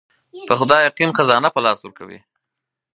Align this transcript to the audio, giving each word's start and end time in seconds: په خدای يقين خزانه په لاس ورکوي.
په 0.47 0.53
خدای 0.59 0.81
يقين 0.89 1.11
خزانه 1.17 1.49
په 1.53 1.59
لاس 1.65 1.79
ورکوي. 1.81 2.19